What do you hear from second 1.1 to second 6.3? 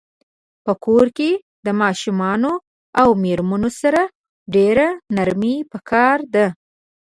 کښی د ماشومانو او میرمنو سره ډیره نرمی پکار